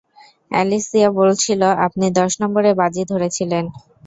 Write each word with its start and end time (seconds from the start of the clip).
Alicia 0.51 1.09
বলছিল 1.19 1.61
আপনি 1.85 2.05
দশ 2.19 2.31
নম্বরে 2.41 2.71
বাজি 2.79 3.03
ধরেছিলেন। 3.11 3.65